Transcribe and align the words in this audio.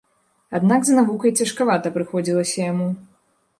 Аднак 0.59 0.81
з 0.87 0.95
навукай 0.99 1.31
цяжкавата 1.39 1.93
прыходзілася 2.01 2.57
яму. 2.71 2.91